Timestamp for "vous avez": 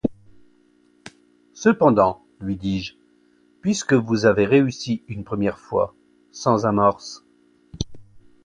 3.93-4.45